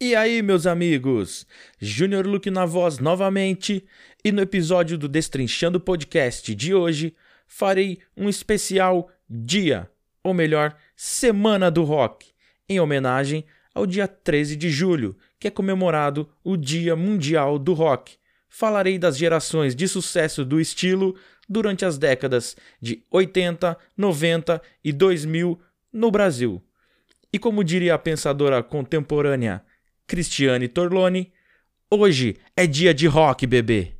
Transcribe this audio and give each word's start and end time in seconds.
E 0.00 0.16
aí, 0.16 0.42
meus 0.42 0.66
amigos? 0.66 1.46
Júnior 1.78 2.26
Luke 2.26 2.50
na 2.50 2.66
voz 2.66 2.98
novamente, 2.98 3.84
e 4.24 4.32
no 4.32 4.42
episódio 4.42 4.98
do 4.98 5.08
Destrinchando 5.08 5.78
Podcast 5.78 6.52
de 6.52 6.74
hoje, 6.74 7.14
farei 7.46 8.00
um 8.16 8.28
especial 8.28 9.08
dia, 9.30 9.88
ou 10.20 10.34
melhor, 10.34 10.76
Semana 10.96 11.70
do 11.70 11.84
Rock, 11.84 12.32
em 12.68 12.80
homenagem 12.80 13.44
ao 13.72 13.86
dia 13.86 14.08
13 14.08 14.56
de 14.56 14.68
julho, 14.68 15.16
que 15.38 15.46
é 15.46 15.50
comemorado 15.50 16.28
o 16.42 16.56
Dia 16.56 16.96
Mundial 16.96 17.56
do 17.56 17.72
Rock. 17.72 18.16
Falarei 18.48 18.98
das 18.98 19.16
gerações 19.16 19.76
de 19.76 19.86
sucesso 19.86 20.44
do 20.44 20.60
estilo 20.60 21.14
durante 21.48 21.84
as 21.84 21.98
décadas 21.98 22.56
de 22.80 23.04
80, 23.12 23.78
90 23.96 24.60
e 24.82 24.92
2000 24.92 25.60
no 25.92 26.10
Brasil. 26.10 26.60
E 27.32 27.38
como 27.38 27.62
diria 27.62 27.94
a 27.94 27.98
pensadora 27.98 28.60
contemporânea 28.60 29.62
Cristiane 30.06 30.68
Torloni, 30.68 31.32
hoje 31.90 32.36
é 32.54 32.66
dia 32.66 32.92
de 32.92 33.06
rock, 33.06 33.46
bebê. 33.46 33.94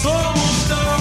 Somos 0.00 0.68
tão 0.68 0.96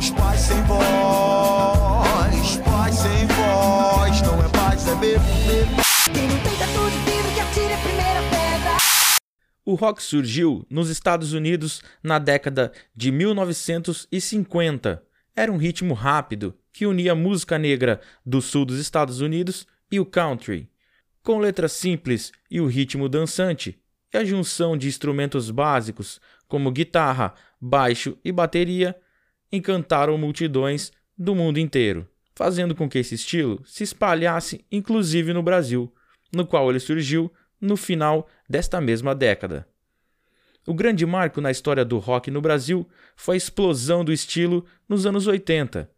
Os 0.00 0.10
pais 0.10 0.40
sem 0.40 0.60
voz, 0.64 2.56
pais 2.64 2.94
sem 2.96 3.26
voz, 3.28 4.22
não 4.22 4.44
é 4.44 4.48
paz, 4.48 4.88
é 4.88 4.96
bebê. 4.96 5.18
O 9.64 9.74
rock 9.74 10.02
surgiu 10.02 10.66
nos 10.68 10.90
Estados 10.90 11.32
Unidos 11.34 11.82
na 12.02 12.18
década 12.18 12.72
de 12.96 13.12
1950. 13.12 15.04
Era 15.36 15.52
um 15.52 15.56
ritmo 15.56 15.94
rápido 15.94 16.52
que 16.78 16.86
unia 16.86 17.10
a 17.10 17.14
música 17.16 17.58
negra 17.58 18.00
do 18.24 18.40
sul 18.40 18.64
dos 18.64 18.78
Estados 18.78 19.20
Unidos 19.20 19.66
e 19.90 19.98
o 19.98 20.06
country. 20.06 20.70
Com 21.24 21.40
letras 21.40 21.72
simples 21.72 22.30
e 22.48 22.60
o 22.60 22.68
ritmo 22.68 23.08
dançante, 23.08 23.82
e 24.14 24.16
a 24.16 24.24
junção 24.24 24.76
de 24.76 24.86
instrumentos 24.86 25.50
básicos 25.50 26.20
como 26.46 26.70
guitarra, 26.70 27.34
baixo 27.60 28.16
e 28.24 28.30
bateria 28.30 28.94
encantaram 29.50 30.16
multidões 30.16 30.92
do 31.18 31.34
mundo 31.34 31.58
inteiro, 31.58 32.08
fazendo 32.32 32.76
com 32.76 32.88
que 32.88 33.00
esse 33.00 33.16
estilo 33.16 33.60
se 33.66 33.82
espalhasse 33.82 34.64
inclusive 34.70 35.32
no 35.32 35.42
Brasil, 35.42 35.92
no 36.32 36.46
qual 36.46 36.70
ele 36.70 36.78
surgiu 36.78 37.28
no 37.60 37.76
final 37.76 38.28
desta 38.48 38.80
mesma 38.80 39.16
década. 39.16 39.66
O 40.64 40.72
grande 40.72 41.04
marco 41.04 41.40
na 41.40 41.50
história 41.50 41.84
do 41.84 41.98
rock 41.98 42.30
no 42.30 42.40
Brasil 42.40 42.88
foi 43.16 43.34
a 43.34 43.36
explosão 43.36 44.04
do 44.04 44.12
estilo 44.12 44.64
nos 44.88 45.06
anos 45.06 45.26
80, 45.26 45.90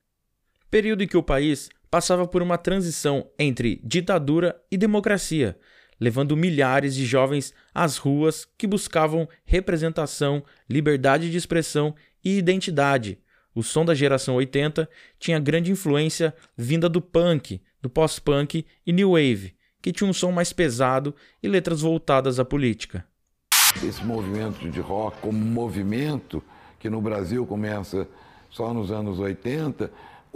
período 0.71 1.03
em 1.03 1.07
que 1.07 1.17
o 1.17 1.23
país 1.23 1.69
passava 1.91 2.27
por 2.27 2.43
uma 2.43 2.57
transição 2.57 3.27
entre 3.39 3.81
ditadura 3.83 4.61
e 4.71 4.77
democracia, 4.77 5.59
levando 5.99 6.37
milhares 6.37 6.95
de 6.95 7.05
jovens 7.05 7.53
às 7.75 7.97
ruas 7.97 8.47
que 8.57 8.67
buscavam 8.67 9.29
representação, 9.45 10.43
liberdade 10.69 11.31
de 11.31 11.37
expressão 11.37 11.95
e 12.25 12.39
identidade. 12.39 13.19
O 13.55 13.63
som 13.63 13.85
da 13.85 13.95
geração 13.95 14.37
80 14.37 14.89
tinha 15.19 15.41
grande 15.41 15.73
influência 15.73 16.33
vinda 16.57 16.89
do 16.89 17.01
punk, 17.01 17.61
do 17.83 17.91
pós-punk 17.91 18.65
e 18.87 18.93
new 18.93 19.11
wave, 19.11 19.55
que 19.83 19.93
tinha 19.93 20.09
um 20.09 20.13
som 20.13 20.31
mais 20.31 20.53
pesado 20.53 21.15
e 21.43 21.49
letras 21.49 21.81
voltadas 21.81 22.39
à 22.39 22.45
política. 22.45 23.05
esse 23.85 24.05
movimento 24.05 24.69
de 24.69 24.81
rock 24.81 25.19
como 25.21 25.39
movimento, 25.39 26.43
que 26.79 26.89
no 26.89 27.01
Brasil 27.01 27.45
começa 27.45 28.07
só 28.51 28.73
nos 28.73 28.91
anos 28.91 29.19
80, 29.19 29.91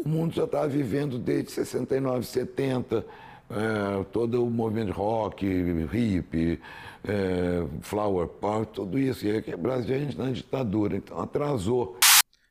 o 0.05 0.09
mundo 0.09 0.35
já 0.35 0.45
estava 0.45 0.69
vivendo 0.69 1.19
desde 1.19 1.53
69, 1.53 2.25
70, 2.25 3.05
é, 3.51 4.05
todo 4.13 4.45
o 4.45 4.51
movimento 4.51 4.93
rock, 4.93 5.47
hip, 5.47 6.61
é, 7.05 7.67
flower 7.81 8.29
power, 8.29 8.67
tudo 8.67 8.99
isso. 8.99 9.29
Aqui, 9.29 9.55
o 9.55 9.59
Brasil 9.59 9.95
a 9.95 9.99
gente 9.99 10.19
na 10.19 10.31
ditadura, 10.31 10.97
então 10.97 11.21
atrasou. 11.21 11.99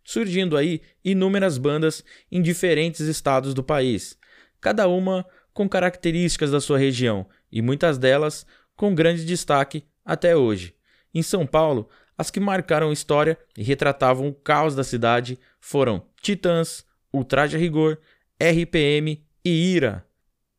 surgindo 0.03 0.57
aí 0.57 0.81
inúmeras 1.03 1.57
bandas 1.57 2.03
em 2.31 2.41
diferentes 2.41 3.01
estados 3.01 3.53
do 3.53 3.63
país, 3.63 4.17
cada 4.59 4.87
uma 4.87 5.25
com 5.53 5.69
características 5.69 6.51
da 6.51 6.59
sua 6.59 6.77
região 6.77 7.25
e 7.51 7.61
muitas 7.61 7.97
delas 7.97 8.45
com 8.75 8.95
grande 8.95 9.23
destaque 9.25 9.85
até 10.03 10.35
hoje. 10.35 10.75
Em 11.13 11.21
São 11.21 11.45
Paulo, 11.45 11.87
as 12.17 12.31
que 12.31 12.39
marcaram 12.39 12.91
história 12.91 13.37
e 13.57 13.63
retratavam 13.63 14.27
o 14.27 14.33
caos 14.33 14.75
da 14.75 14.83
cidade 14.83 15.39
foram 15.59 16.03
Titãs, 16.21 16.85
Ultraje 17.13 17.55
a 17.55 17.59
Rigor, 17.59 17.99
RPM 18.41 19.23
e 19.45 19.49
Ira. 19.49 20.05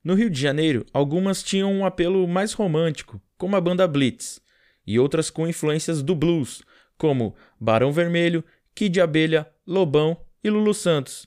No 0.05 0.15
Rio 0.15 0.31
de 0.31 0.41
Janeiro, 0.41 0.87
algumas 0.93 1.43
tinham 1.43 1.73
um 1.73 1.85
apelo 1.85 2.29
mais 2.29 2.53
romântico, 2.53 3.21
como 3.37 3.57
a 3.57 3.61
banda 3.61 3.89
Blitz, 3.89 4.41
e 4.87 4.99
outras 4.99 5.31
com 5.31 5.49
influências 5.49 6.03
do 6.03 6.15
blues, 6.15 6.63
como 6.97 7.35
Barão 7.59 7.91
Vermelho, 7.91 8.45
Kid 8.75 9.01
Abelha, 9.01 9.51
Lobão 9.67 10.21
e 10.43 10.51
Lulu 10.51 10.75
Santos. 10.75 11.27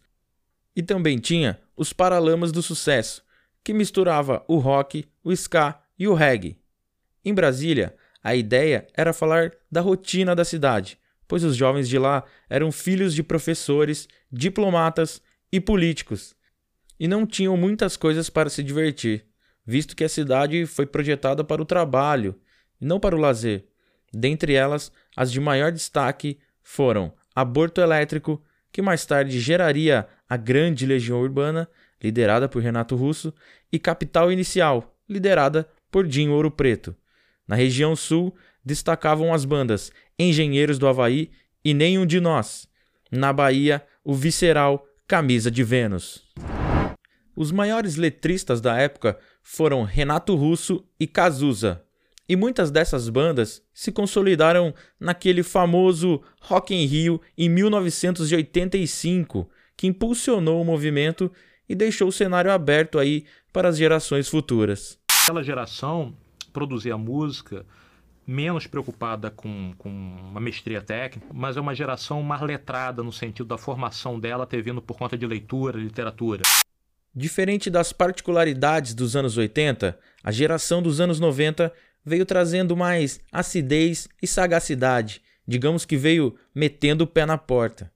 E 0.75 0.81
também 0.81 1.17
tinha 1.17 1.59
os 1.75 1.91
Paralamas 1.91 2.51
do 2.51 2.61
Sucesso, 2.61 3.23
que 3.63 3.73
misturava 3.73 4.45
o 4.47 4.57
rock, 4.57 5.05
o 5.23 5.31
ska 5.31 5.81
e 5.99 6.07
o 6.07 6.13
reggae. 6.13 6.57
Em 7.25 7.33
Brasília, 7.33 7.95
a 8.23 8.35
ideia 8.35 8.87
era 8.93 9.11
falar 9.11 9.51
da 9.71 9.81
rotina 9.81 10.35
da 10.35 10.45
cidade, 10.45 10.97
pois 11.27 11.43
os 11.43 11.55
jovens 11.55 11.89
de 11.89 11.97
lá 11.97 12.23
eram 12.49 12.71
filhos 12.71 13.13
de 13.13 13.21
professores, 13.21 14.07
diplomatas 14.31 15.21
e 15.51 15.59
políticos, 15.59 16.35
e 16.99 17.07
não 17.07 17.25
tinham 17.25 17.55
muitas 17.55 17.95
coisas 17.95 18.29
para 18.29 18.49
se 18.49 18.63
divertir, 18.63 19.25
visto 19.65 19.95
que 19.95 20.03
a 20.03 20.09
cidade 20.09 20.65
foi 20.65 20.85
projetada 20.85 21.43
para 21.43 21.61
o 21.61 21.65
trabalho 21.65 22.35
e 22.81 22.85
não 22.85 22.99
para 22.99 23.15
o 23.15 23.19
lazer. 23.19 23.65
Dentre 24.13 24.53
elas, 24.53 24.91
as 25.15 25.31
de 25.31 25.39
maior 25.39 25.71
destaque 25.71 26.39
foram 26.63 27.13
Aborto 27.35 27.81
Elétrico, 27.81 28.43
que 28.71 28.81
mais 28.81 29.05
tarde 29.05 29.39
geraria 29.39 30.07
a 30.27 30.37
Grande 30.37 30.85
Legião 30.85 31.21
Urbana, 31.21 31.69
liderada 32.01 32.47
por 32.47 32.61
Renato 32.61 32.95
Russo, 32.95 33.33
e 33.71 33.77
Capital 33.77 34.31
Inicial, 34.31 34.95
liderada 35.07 35.69
por 35.91 36.07
Dinho 36.07 36.33
Ouro 36.33 36.49
Preto. 36.49 36.95
Na 37.47 37.55
região 37.55 37.95
sul, 37.95 38.35
destacavam 38.67 39.33
as 39.33 39.45
bandas 39.45 39.91
Engenheiros 40.19 40.77
do 40.77 40.87
Havaí 40.87 41.31
e 41.63 41.73
Nenhum 41.73 42.05
de 42.05 42.19
Nós. 42.19 42.67
Na 43.09 43.31
Bahia, 43.31 43.81
o 44.03 44.13
visceral 44.13 44.85
Camisa 45.07 45.49
de 45.49 45.63
Vênus. 45.63 46.27
Os 47.33 47.51
maiores 47.51 47.95
letristas 47.95 48.59
da 48.59 48.77
época 48.77 49.17
foram 49.41 49.83
Renato 49.83 50.35
Russo 50.35 50.83
e 50.99 51.07
Cazuza. 51.07 51.81
E 52.27 52.35
muitas 52.35 52.69
dessas 52.69 53.07
bandas 53.07 53.63
se 53.73 53.89
consolidaram 53.89 54.73
naquele 54.99 55.43
famoso 55.43 56.21
Rock 56.41 56.75
in 56.75 56.85
Rio 56.85 57.21
em 57.37 57.47
1985, 57.47 59.49
que 59.77 59.87
impulsionou 59.87 60.61
o 60.61 60.65
movimento 60.65 61.31
e 61.69 61.75
deixou 61.75 62.09
o 62.09 62.11
cenário 62.11 62.51
aberto 62.51 62.99
aí 62.99 63.23
para 63.53 63.69
as 63.69 63.77
gerações 63.77 64.27
futuras. 64.27 64.99
Aquela 65.23 65.41
geração 65.41 66.13
produzia 66.51 66.97
música 66.97 67.65
menos 68.27 68.67
preocupada 68.67 69.31
com, 69.31 69.73
com 69.77 69.89
uma 69.89 70.41
mestria 70.41 70.81
técnica, 70.81 71.25
mas 71.33 71.55
é 71.55 71.61
uma 71.61 71.73
geração 71.73 72.21
mais 72.21 72.41
letrada 72.41 73.01
no 73.01 73.13
sentido 73.13 73.47
da 73.47 73.57
formação 73.57 74.19
dela 74.19 74.45
ter 74.45 74.61
vindo 74.61 74.81
por 74.81 74.97
conta 74.97 75.17
de 75.17 75.25
leitura, 75.25 75.79
literatura. 75.79 76.43
Diferente 77.15 77.69
das 77.69 77.93
particularidades 77.93 78.93
dos 78.93 79.15
anos 79.15 79.37
80, 79.37 79.97
a 80.21 80.31
geração 80.31 80.81
dos 80.81 80.99
anos 80.99 81.19
90 81.19 81.73
veio 82.05 82.25
trazendo 82.25 82.75
mais 82.75 83.19
acidez 83.31 84.09
e 84.21 84.27
sagacidade, 84.27 85.21
digamos 85.47 85.85
que 85.85 85.95
veio 85.95 86.35
metendo 86.53 87.05
o 87.05 87.07
pé 87.07 87.25
na 87.25 87.37
porta. 87.37 87.91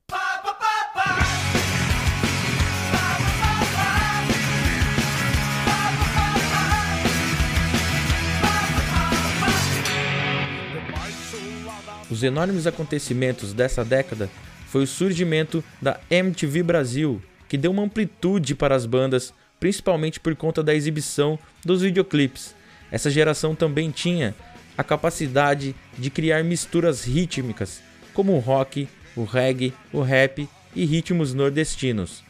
Enormes 12.22 12.66
acontecimentos 12.66 13.52
dessa 13.52 13.84
década 13.84 14.30
foi 14.66 14.84
o 14.84 14.86
surgimento 14.86 15.62
da 15.80 16.00
MTV 16.10 16.62
Brasil, 16.62 17.22
que 17.48 17.58
deu 17.58 17.70
uma 17.70 17.82
amplitude 17.82 18.54
para 18.54 18.74
as 18.74 18.86
bandas, 18.86 19.34
principalmente 19.60 20.18
por 20.18 20.34
conta 20.34 20.62
da 20.62 20.74
exibição 20.74 21.38
dos 21.64 21.82
videoclipes. 21.82 22.54
Essa 22.90 23.10
geração 23.10 23.54
também 23.54 23.90
tinha 23.90 24.34
a 24.76 24.82
capacidade 24.82 25.74
de 25.98 26.10
criar 26.10 26.42
misturas 26.42 27.04
rítmicas, 27.04 27.82
como 28.14 28.34
o 28.34 28.38
rock, 28.38 28.88
o 29.14 29.24
reggae, 29.24 29.74
o 29.92 30.00
rap 30.00 30.48
e 30.74 30.84
ritmos 30.84 31.34
nordestinos. 31.34 32.24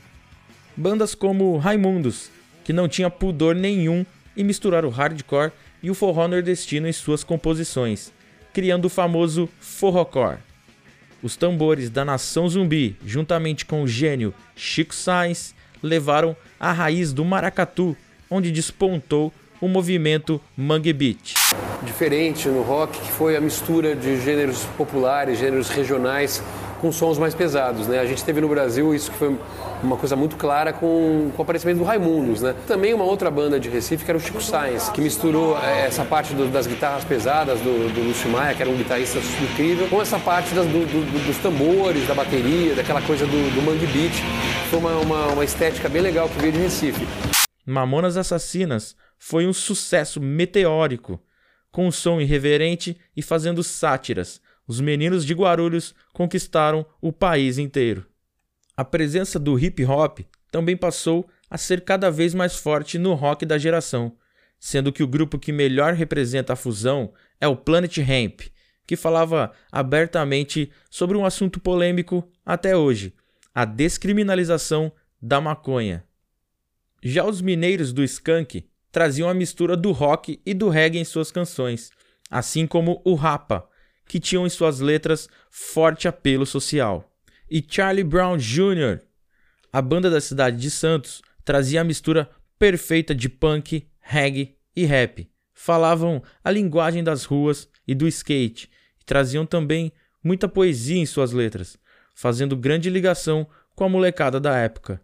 Bandas 0.76 1.14
como 1.14 1.56
Raimundos, 1.58 2.30
que 2.64 2.72
não 2.72 2.88
tinha 2.88 3.10
pudor 3.10 3.54
nenhum 3.54 4.04
em 4.36 4.44
misturar 4.44 4.84
o 4.84 4.90
hardcore 4.90 5.52
e 5.82 5.90
o 5.90 5.94
forró 5.94 6.26
nordestino 6.26 6.88
em 6.88 6.92
suas 6.92 7.22
composições, 7.22 8.12
criando 8.52 8.86
o 8.86 8.90
famoso 8.90 9.48
forrocore. 9.60 10.38
Os 11.22 11.36
tambores 11.36 11.88
da 11.88 12.04
nação 12.04 12.48
zumbi, 12.48 12.96
juntamente 13.06 13.64
com 13.64 13.82
o 13.82 13.88
gênio 13.88 14.34
Chico 14.56 14.94
Sainz, 14.94 15.54
levaram 15.82 16.36
à 16.58 16.72
raiz 16.72 17.12
do 17.12 17.24
maracatu, 17.24 17.96
onde 18.30 18.50
despontou 18.50 19.32
o 19.60 19.68
movimento 19.68 20.40
Mangue 20.56 20.92
Beat. 20.92 21.34
Diferente 21.84 22.48
no 22.48 22.62
rock, 22.62 22.98
que 22.98 23.10
foi 23.12 23.36
a 23.36 23.40
mistura 23.40 23.94
de 23.94 24.20
gêneros 24.20 24.64
populares, 24.76 25.38
gêneros 25.38 25.68
regionais, 25.68 26.42
com 26.82 26.90
sons 26.90 27.16
mais 27.16 27.32
pesados. 27.32 27.86
Né? 27.86 28.00
A 28.00 28.04
gente 28.04 28.24
teve 28.24 28.40
no 28.40 28.48
Brasil 28.48 28.92
isso 28.92 29.12
que 29.12 29.16
foi 29.16 29.38
uma 29.82 29.96
coisa 29.96 30.16
muito 30.16 30.34
clara 30.36 30.72
com, 30.72 31.30
com 31.34 31.40
o 31.40 31.42
aparecimento 31.42 31.78
do 31.78 31.84
Raimundos. 31.84 32.42
Né? 32.42 32.54
Também 32.66 32.92
uma 32.92 33.04
outra 33.04 33.30
banda 33.30 33.58
de 33.58 33.70
Recife 33.70 34.04
que 34.04 34.10
era 34.10 34.18
o 34.18 34.20
Chico 34.20 34.42
Sainz, 34.42 34.88
que 34.88 35.00
misturou 35.00 35.56
é, 35.62 35.86
essa 35.86 36.04
parte 36.04 36.34
do, 36.34 36.50
das 36.50 36.66
guitarras 36.66 37.04
pesadas 37.04 37.60
do, 37.60 37.94
do 37.94 38.08
Lúcio 38.08 38.28
Maia, 38.28 38.52
que 38.52 38.62
era 38.62 38.70
um 38.70 38.76
guitarrista 38.76 39.20
incrível, 39.40 39.88
com 39.88 40.02
essa 40.02 40.18
parte 40.18 40.52
das, 40.54 40.66
do, 40.66 40.84
do, 40.84 41.26
dos 41.26 41.38
tambores, 41.38 42.06
da 42.08 42.14
bateria, 42.14 42.74
daquela 42.74 43.00
coisa 43.00 43.24
do, 43.24 43.54
do 43.54 43.62
mangue 43.62 43.86
beat. 43.86 44.14
Foi 44.68 44.80
uma, 44.80 44.98
uma, 44.98 45.26
uma 45.28 45.44
estética 45.44 45.88
bem 45.88 46.02
legal 46.02 46.28
que 46.28 46.38
veio 46.40 46.52
de 46.52 46.58
Recife. 46.58 47.06
Mamonas 47.64 48.16
Assassinas 48.16 48.96
foi 49.16 49.46
um 49.46 49.52
sucesso 49.52 50.20
meteórico, 50.20 51.20
com 51.70 51.86
um 51.86 51.92
som 51.92 52.20
irreverente 52.20 52.96
e 53.16 53.22
fazendo 53.22 53.62
sátiras. 53.62 54.40
Os 54.66 54.80
meninos 54.80 55.24
de 55.24 55.34
Guarulhos 55.34 55.94
conquistaram 56.12 56.86
o 57.00 57.12
país 57.12 57.58
inteiro. 57.58 58.06
A 58.76 58.84
presença 58.84 59.38
do 59.38 59.58
hip 59.58 59.84
hop 59.84 60.20
também 60.50 60.76
passou 60.76 61.28
a 61.50 61.58
ser 61.58 61.82
cada 61.82 62.10
vez 62.10 62.34
mais 62.34 62.56
forte 62.56 62.98
no 62.98 63.14
rock 63.14 63.44
da 63.44 63.58
geração, 63.58 64.16
sendo 64.58 64.92
que 64.92 65.02
o 65.02 65.08
grupo 65.08 65.38
que 65.38 65.52
melhor 65.52 65.94
representa 65.94 66.52
a 66.52 66.56
fusão 66.56 67.12
é 67.40 67.48
o 67.48 67.56
Planet 67.56 67.98
Hemp, 67.98 68.42
que 68.86 68.96
falava 68.96 69.52
abertamente 69.70 70.70
sobre 70.90 71.16
um 71.16 71.24
assunto 71.24 71.60
polêmico 71.60 72.26
até 72.44 72.76
hoje: 72.76 73.14
a 73.54 73.64
descriminalização 73.64 74.92
da 75.20 75.40
maconha. 75.40 76.04
Já 77.02 77.24
os 77.24 77.40
mineiros 77.40 77.92
do 77.92 78.02
skunk 78.04 78.64
traziam 78.90 79.28
a 79.28 79.34
mistura 79.34 79.76
do 79.76 79.90
rock 79.92 80.40
e 80.46 80.54
do 80.54 80.68
reggae 80.68 80.98
em 80.98 81.04
suas 81.04 81.30
canções, 81.30 81.90
assim 82.30 82.66
como 82.66 83.02
o 83.04 83.14
rapa, 83.14 83.68
que 84.12 84.20
tinham 84.20 84.46
em 84.46 84.50
suas 84.50 84.78
letras 84.78 85.26
forte 85.50 86.06
apelo 86.06 86.44
social. 86.44 87.10
E 87.50 87.64
Charlie 87.66 88.04
Brown 88.04 88.36
Jr., 88.36 89.00
a 89.72 89.80
banda 89.80 90.10
da 90.10 90.20
cidade 90.20 90.58
de 90.58 90.70
Santos, 90.70 91.22
trazia 91.42 91.80
a 91.80 91.84
mistura 91.84 92.28
perfeita 92.58 93.14
de 93.14 93.30
punk, 93.30 93.88
reggae 94.00 94.54
e 94.76 94.84
rap. 94.84 95.30
Falavam 95.54 96.22
a 96.44 96.50
linguagem 96.50 97.02
das 97.02 97.24
ruas 97.24 97.66
e 97.88 97.94
do 97.94 98.06
skate 98.06 98.68
e 99.00 99.04
traziam 99.06 99.46
também 99.46 99.90
muita 100.22 100.46
poesia 100.46 101.00
em 101.00 101.06
suas 101.06 101.32
letras, 101.32 101.78
fazendo 102.14 102.54
grande 102.54 102.90
ligação 102.90 103.46
com 103.74 103.84
a 103.84 103.88
molecada 103.88 104.38
da 104.38 104.58
época. 104.58 105.00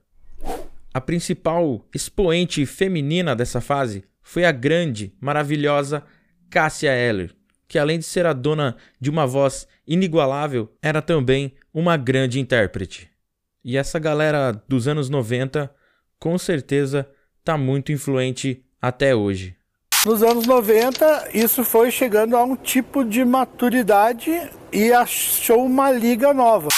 A 0.93 1.01
principal 1.01 1.83
expoente 1.95 2.67
feminina 2.67 3.35
dessa 3.35 3.63
fase 3.63 4.05
foi 4.23 4.45
a 4.45 4.53
grande, 4.53 5.15
maravilhosa 5.19 6.05
Cássia 6.51 6.93
Eller, 6.93 7.38
que 7.69 7.79
além 7.79 7.99
de 7.99 8.05
ser 8.05 8.27
a 8.27 8.33
dona 8.33 8.77
de 8.99 9.11
uma 9.11 9.27
voz 9.27 9.69
inigualável, 9.87 10.73
era 10.83 11.03
também 11.03 11.53
uma 11.73 11.97
grande 11.97 12.41
intérprete. 12.41 13.11
E 13.63 13.77
essa 13.77 13.99
galera 13.99 14.53
dos 14.67 14.89
anos 14.89 15.11
90 15.11 15.71
com 16.19 16.37
certeza 16.39 17.09
está 17.39 17.57
muito 17.57 17.93
influente 17.93 18.65
até 18.81 19.15
hoje. 19.15 19.55
Nos 20.07 20.23
anos 20.23 20.47
90, 20.47 21.31
isso 21.35 21.65
foi 21.65 21.91
chegando 21.91 22.37
a 22.37 22.43
um 22.43 22.57
tipo 22.57 23.05
de 23.05 23.25
maturidade 23.25 24.31
e 24.73 24.93
achou 24.93 25.65
uma 25.65 25.91
liga 25.91 26.33
nova. 26.33 26.69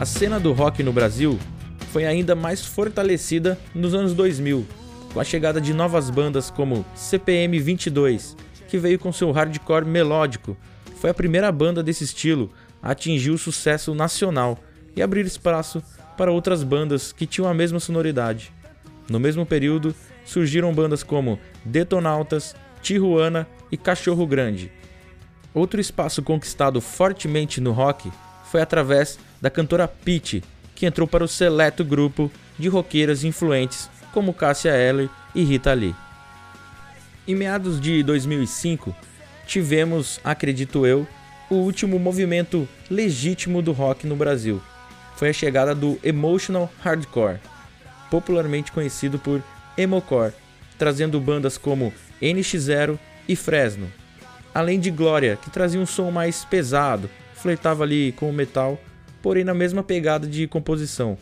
A 0.00 0.06
cena 0.06 0.40
do 0.40 0.54
rock 0.54 0.82
no 0.82 0.94
Brasil 0.94 1.38
foi 1.92 2.06
ainda 2.06 2.34
mais 2.34 2.64
fortalecida 2.64 3.58
nos 3.74 3.92
anos 3.92 4.14
2000, 4.14 4.66
com 5.12 5.20
a 5.20 5.24
chegada 5.24 5.60
de 5.60 5.74
novas 5.74 6.08
bandas 6.08 6.50
como 6.50 6.86
CPM 6.94 7.60
22, 7.60 8.34
que 8.66 8.78
veio 8.78 8.98
com 8.98 9.12
seu 9.12 9.30
hardcore 9.30 9.84
melódico. 9.84 10.56
Foi 10.96 11.10
a 11.10 11.14
primeira 11.14 11.52
banda 11.52 11.82
desse 11.82 12.02
estilo 12.02 12.50
a 12.82 12.92
atingir 12.92 13.30
o 13.30 13.36
sucesso 13.36 13.94
nacional 13.94 14.58
e 14.96 15.02
abrir 15.02 15.26
espaço 15.26 15.82
para 16.16 16.32
outras 16.32 16.62
bandas 16.62 17.12
que 17.12 17.26
tinham 17.26 17.46
a 17.46 17.52
mesma 17.52 17.78
sonoridade. 17.78 18.50
No 19.06 19.20
mesmo 19.20 19.44
período, 19.44 19.94
surgiram 20.24 20.72
bandas 20.72 21.02
como 21.02 21.38
Detonautas, 21.62 22.56
Tijuana 22.80 23.46
e 23.70 23.76
Cachorro 23.76 24.26
Grande. 24.26 24.72
Outro 25.52 25.78
espaço 25.78 26.22
conquistado 26.22 26.80
fortemente 26.80 27.60
no 27.60 27.72
rock 27.72 28.10
foi 28.50 28.60
através 28.60 29.18
da 29.40 29.48
cantora 29.48 29.86
Pitty, 29.86 30.42
que 30.74 30.84
entrou 30.84 31.06
para 31.06 31.24
o 31.24 31.28
seleto 31.28 31.84
grupo 31.84 32.30
de 32.58 32.68
roqueiras 32.68 33.22
influentes 33.22 33.88
como 34.12 34.34
Cássia 34.34 34.70
Eller 34.70 35.08
e 35.34 35.44
Rita 35.44 35.72
Lee. 35.72 35.94
Em 37.28 37.34
meados 37.34 37.80
de 37.80 38.02
2005, 38.02 38.94
tivemos, 39.46 40.20
acredito 40.24 40.84
eu, 40.84 41.06
o 41.48 41.56
último 41.56 41.98
movimento 41.98 42.68
legítimo 42.90 43.62
do 43.62 43.72
rock 43.72 44.06
no 44.06 44.16
Brasil. 44.16 44.60
Foi 45.16 45.30
a 45.30 45.32
chegada 45.32 45.74
do 45.74 45.98
Emotional 46.02 46.70
Hardcore, 46.82 47.38
popularmente 48.10 48.72
conhecido 48.72 49.18
por 49.18 49.42
Emocore, 49.76 50.32
trazendo 50.76 51.20
bandas 51.20 51.56
como 51.56 51.92
NX0 52.20 52.98
e 53.28 53.36
Fresno, 53.36 53.90
além 54.52 54.80
de 54.80 54.90
Glória, 54.90 55.36
que 55.36 55.50
trazia 55.50 55.80
um 55.80 55.86
som 55.86 56.10
mais 56.10 56.44
pesado, 56.44 57.08
flertava 57.40 57.82
ali 57.82 58.12
com 58.12 58.28
o 58.28 58.32
metal 58.32 58.78
porém 59.22 59.44
na 59.44 59.54
mesma 59.54 59.82
pegada 59.82 60.26
de 60.26 60.46
composição, 60.46 61.16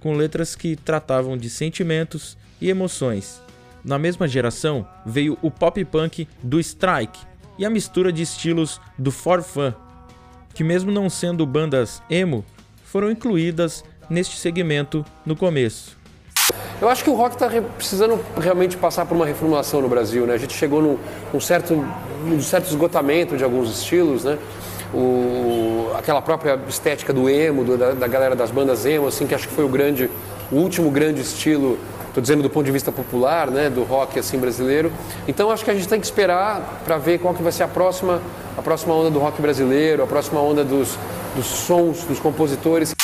com 0.00 0.14
letras 0.14 0.54
que 0.54 0.76
tratavam 0.76 1.36
de 1.36 1.48
sentimentos 1.48 2.36
e 2.60 2.68
emoções. 2.68 3.40
Na 3.84 3.98
mesma 3.98 4.26
geração 4.26 4.86
veio 5.04 5.38
o 5.42 5.50
pop 5.50 5.82
punk 5.84 6.28
do 6.42 6.58
Strike 6.58 7.20
e 7.58 7.64
a 7.64 7.70
mistura 7.70 8.12
de 8.12 8.22
estilos 8.22 8.80
do 8.98 9.10
For 9.10 9.42
Fun, 9.42 9.72
que 10.54 10.64
mesmo 10.64 10.90
não 10.90 11.10
sendo 11.10 11.46
bandas 11.46 12.02
emo, 12.08 12.44
foram 12.84 13.10
incluídas 13.10 13.84
neste 14.08 14.36
segmento 14.36 15.04
no 15.24 15.36
começo. 15.36 15.96
Eu 16.80 16.88
acho 16.88 17.04
que 17.04 17.10
o 17.10 17.14
rock 17.14 17.34
está 17.34 17.48
precisando 17.76 18.20
realmente 18.38 18.76
passar 18.76 19.06
por 19.06 19.14
uma 19.14 19.24
reformulação 19.24 19.80
no 19.80 19.88
Brasil, 19.88 20.26
né? 20.26 20.34
A 20.34 20.38
gente 20.38 20.52
chegou 20.52 20.82
num, 20.82 20.98
num 21.32 21.40
certo, 21.40 21.74
num 22.24 22.40
certo 22.40 22.68
esgotamento 22.68 23.36
de 23.36 23.44
alguns 23.44 23.70
estilos, 23.70 24.24
né? 24.24 24.38
O, 24.94 25.92
aquela 25.96 26.22
própria 26.22 26.58
estética 26.68 27.12
do 27.12 27.28
emo, 27.28 27.64
do, 27.64 27.76
da, 27.76 27.92
da, 27.92 28.06
galera 28.06 28.36
das 28.36 28.50
bandas 28.50 28.86
emo, 28.86 29.08
assim, 29.08 29.26
que 29.26 29.34
acho 29.34 29.48
que 29.48 29.54
foi 29.54 29.64
o 29.64 29.68
grande, 29.68 30.08
o 30.50 30.56
último 30.56 30.90
grande 30.90 31.20
estilo, 31.20 31.78
estou 32.06 32.22
dizendo 32.22 32.42
do 32.42 32.50
ponto 32.50 32.64
de 32.64 32.70
vista 32.70 32.92
popular, 32.92 33.50
né, 33.50 33.68
do 33.68 33.82
rock 33.82 34.18
assim 34.18 34.38
brasileiro. 34.38 34.92
Então 35.26 35.50
acho 35.50 35.64
que 35.64 35.70
a 35.70 35.74
gente 35.74 35.88
tem 35.88 35.98
que 35.98 36.06
esperar 36.06 36.82
para 36.84 36.96
ver 36.96 37.18
qual 37.18 37.34
que 37.34 37.42
vai 37.42 37.50
ser 37.50 37.64
a 37.64 37.68
próxima, 37.68 38.22
a 38.56 38.62
próxima 38.62 38.94
onda 38.94 39.10
do 39.10 39.18
rock 39.18 39.42
brasileiro, 39.42 40.02
a 40.02 40.06
próxima 40.06 40.40
onda 40.40 40.64
dos, 40.64 40.96
dos 41.34 41.46
sons, 41.46 42.04
dos 42.04 42.20
compositores. 42.20 42.94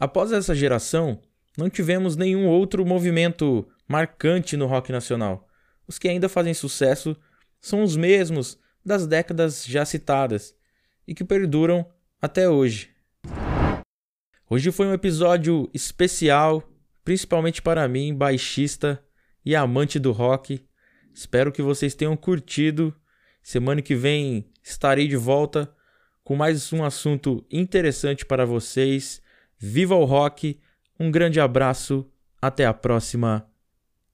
Após 0.00 0.32
essa 0.32 0.54
geração, 0.54 1.18
não 1.58 1.68
tivemos 1.68 2.16
nenhum 2.16 2.46
outro 2.46 2.86
movimento 2.86 3.66
marcante 3.86 4.56
no 4.56 4.66
rock 4.66 4.92
nacional. 4.92 5.46
Os 5.86 5.98
que 5.98 6.08
ainda 6.08 6.28
fazem 6.28 6.54
sucesso 6.54 7.16
são 7.60 7.82
os 7.82 7.96
mesmos 7.96 8.58
das 8.84 9.06
décadas 9.06 9.64
já 9.66 9.84
citadas, 9.84 10.54
e 11.08 11.14
que 11.14 11.24
perduram 11.24 11.86
até 12.20 12.48
hoje. 12.48 12.90
Hoje 14.50 14.70
foi 14.70 14.86
um 14.86 14.92
episódio 14.92 15.68
especial, 15.72 16.62
principalmente 17.02 17.62
para 17.62 17.88
mim, 17.88 18.14
baixista 18.14 19.02
e 19.44 19.56
amante 19.56 19.98
do 19.98 20.12
rock. 20.12 20.62
Espero 21.12 21.50
que 21.50 21.62
vocês 21.62 21.94
tenham 21.94 22.16
curtido. 22.16 22.94
Semana 23.42 23.80
que 23.80 23.94
vem 23.94 24.52
estarei 24.62 25.08
de 25.08 25.16
volta 25.16 25.74
com 26.22 26.36
mais 26.36 26.72
um 26.74 26.84
assunto 26.84 27.44
interessante 27.50 28.26
para 28.26 28.44
vocês. 28.44 29.22
Viva 29.58 29.94
o 29.94 30.04
rock! 30.04 30.60
Um 31.00 31.10
grande 31.10 31.40
abraço, 31.40 32.10
até 32.40 32.66
a 32.66 32.74
próxima 32.74 33.48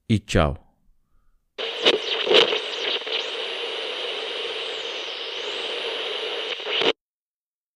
e 0.07 0.19
tchau. 0.19 0.64